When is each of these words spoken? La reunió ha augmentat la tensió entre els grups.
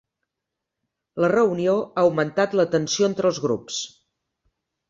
La 1.25 1.29
reunió 1.33 1.77
ha 1.83 2.05
augmentat 2.05 2.57
la 2.61 2.67
tensió 2.77 3.11
entre 3.13 3.33
els 3.33 3.45
grups. 3.47 3.81